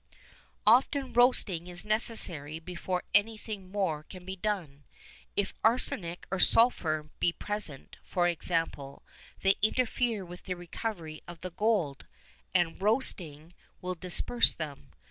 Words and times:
Often 0.65 1.13
roasting 1.13 1.67
is 1.67 1.85
necessary 1.85 2.57
before 2.57 3.03
anything 3.13 3.71
more 3.71 4.01
can 4.01 4.25
be 4.25 4.35
done. 4.35 4.83
If 5.35 5.53
arsenic 5.63 6.25
or 6.31 6.39
sulphur 6.39 7.11
be 7.19 7.31
present, 7.31 7.97
for 8.03 8.27
example, 8.27 9.03
they 9.43 9.57
interfere 9.61 10.25
with 10.25 10.45
the 10.45 10.55
recovery 10.55 11.21
of 11.27 11.41
the 11.41 11.51
gold, 11.51 12.07
and 12.51 12.81
roasting 12.81 13.53
will 13.79 13.93
disperse 13.93 14.53
them. 14.53 14.89